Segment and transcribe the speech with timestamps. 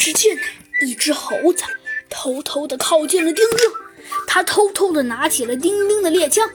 [0.00, 0.34] 只见
[0.80, 1.62] 一只猴子
[2.08, 3.58] 偷偷的靠近了丁丁，
[4.26, 6.48] 他偷偷的拿起了丁丁的猎枪，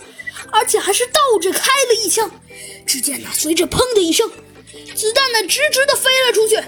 [0.52, 2.30] 而且还是倒着开了一枪。
[2.88, 4.28] 只见呢，随着“砰”的一声，
[4.96, 6.60] 子弹呢直直的飞了出去。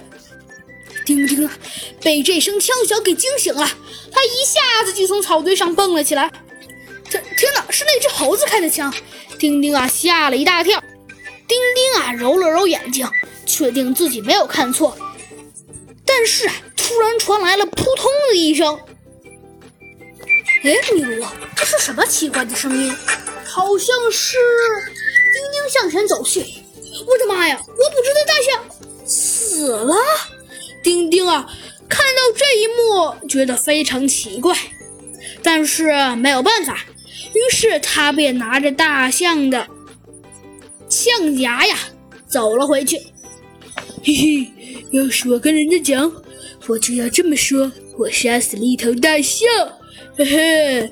[1.03, 1.57] 丁丁啊，
[1.99, 3.67] 被这声枪响给惊醒了，
[4.11, 6.31] 他一下子就从草堆上蹦了起来。
[7.09, 8.93] 这天哪，是那只猴子开的枪！
[9.39, 10.79] 丁丁啊，吓了一大跳。
[11.47, 13.09] 丁丁啊，揉了揉眼睛，
[13.47, 14.95] 确定自己没有看错。
[16.05, 16.53] 但是啊，
[16.97, 18.75] 突然传来了扑通的一声。
[20.63, 21.23] 哎，米卢，
[21.55, 22.91] 这是什么奇怪的声音？
[23.45, 24.35] 好像是
[25.31, 26.43] 丁丁向前走去。
[27.05, 27.61] 我的妈呀！
[27.67, 28.65] 我捕捉的大象
[29.05, 29.95] 死了。
[30.83, 31.47] 丁丁啊，
[31.87, 34.57] 看到这一幕，觉得非常奇怪，
[35.43, 36.83] 但是没有办法，
[37.35, 39.67] 于是他便拿着大象的
[40.89, 41.77] 象牙呀，
[42.27, 42.97] 走了回去。
[44.03, 44.51] 嘿嘿，
[44.91, 46.11] 要是我跟人家讲，
[46.67, 49.47] 我就要这么说：我杀死了一头大象。
[50.15, 50.91] 嘿嘿。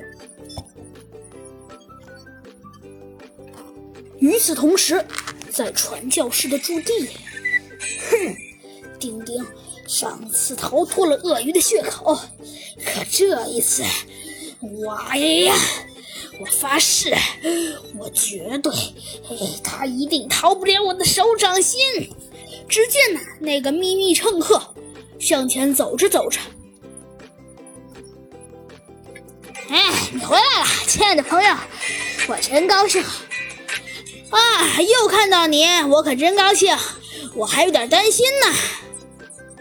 [4.19, 5.03] 与此同时，
[5.49, 6.91] 在传教士的驻地，
[8.09, 8.35] 哼，
[8.99, 9.45] 丁丁。
[9.87, 12.15] 上次逃脱了鳄鱼的血口，
[12.83, 13.83] 可这一次，
[14.59, 15.55] 我呀，
[16.39, 17.13] 我发誓，
[17.95, 18.73] 我绝对，
[19.63, 21.79] 他一定逃不了我的手掌心。
[22.67, 24.73] 只见呢，那个秘密乘客
[25.19, 26.39] 向前走着走着，
[29.69, 31.55] 哎，你回来了，亲爱的朋友，
[32.27, 33.03] 我真高兴
[34.31, 34.81] 啊！
[34.81, 36.75] 又看到你，我可真高兴，
[37.35, 38.53] 我还有点担心呢。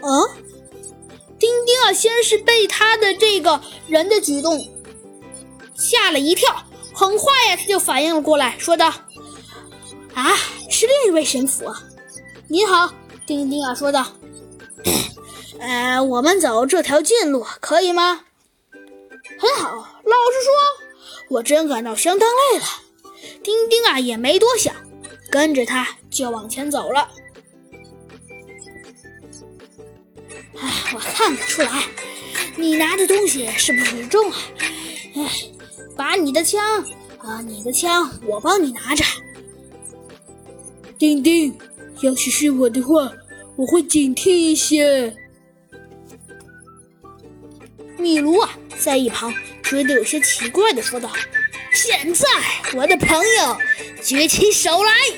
[0.01, 0.43] 嗯，
[1.39, 4.59] 丁丁啊，先是被他的这个人的举动
[5.75, 8.91] 吓了一跳，很快呀，他就反应了过来，说道
[10.13, 10.35] ：“啊，
[10.69, 11.65] 是另一位神父！
[12.47, 12.93] 您好，
[13.25, 14.05] 丁丁啊，说道
[15.59, 18.21] ：‘呃，我们走这条近路可以吗？’
[19.39, 19.87] 很好，老实
[20.43, 20.53] 说，
[21.29, 22.65] 我真感到相当累了。
[23.43, 24.75] 丁丁啊，也没多想，
[25.31, 27.09] 跟着他就往前走了。”
[30.61, 31.83] 哎，我看得出来，
[32.55, 34.37] 你拿的东西是不是重啊？
[35.15, 35.31] 哎，
[35.97, 36.85] 把你的枪
[37.17, 39.03] 啊，你的枪我帮你拿着。
[40.97, 41.57] 丁丁，
[42.01, 43.11] 要是是我的话，
[43.55, 45.15] 我会警惕一些。
[47.97, 49.33] 米卢啊，在一旁
[49.63, 51.09] 觉得有些奇怪的说道
[51.73, 52.27] ：“现在，
[52.75, 53.57] 我的朋友，
[54.03, 54.91] 举起手来。”